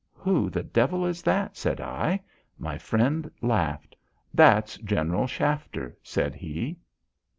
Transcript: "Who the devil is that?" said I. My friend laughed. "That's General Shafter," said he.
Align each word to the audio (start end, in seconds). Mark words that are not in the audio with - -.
"Who 0.15 0.49
the 0.49 0.63
devil 0.63 1.05
is 1.05 1.21
that?" 1.21 1.55
said 1.57 1.79
I. 1.79 2.23
My 2.57 2.79
friend 2.79 3.29
laughed. 3.39 3.95
"That's 4.33 4.77
General 4.77 5.27
Shafter," 5.27 5.95
said 6.01 6.33
he. 6.33 6.79